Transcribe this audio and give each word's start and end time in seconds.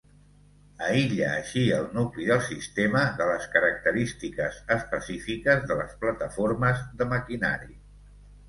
Aïlla 0.85 1.27
així 1.33 1.65
el 1.79 1.83
nucli 1.97 2.25
del 2.29 2.41
sistema 2.47 3.03
de 3.19 3.27
les 3.33 3.45
característiques 3.57 4.57
específiques 4.77 5.63
de 5.73 5.79
les 5.83 5.95
plataformes 6.03 6.83
de 7.03 7.13
maquinari. 7.17 7.75